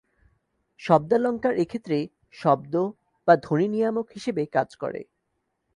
[0.79, 1.97] শব্দালঙ্কার এক্ষেত্রে
[2.33, 2.73] শব্দ
[3.27, 5.01] বা ধ্বনি নিয়ামক হিসেবে কাজ করে।